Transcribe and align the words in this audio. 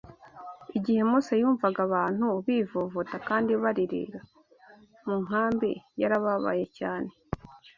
Igihe 0.77 1.01
Mose 1.09 1.33
yumvaga 1.41 1.79
abantu 1.87 2.27
bivovota 2.45 3.15
kandi 3.27 3.51
baririra 3.63 4.19
mu 5.05 5.15
nkambi 5.23 5.71
yarababaye 6.01 6.65
cyane 6.77 7.09